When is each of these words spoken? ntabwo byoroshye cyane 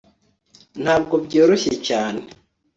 ntabwo 0.81 1.15
byoroshye 1.25 1.73
cyane 1.87 2.21